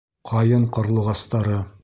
[0.29, 1.65] ҠАЙЫН ҠАРЛУҒАСТАРЫ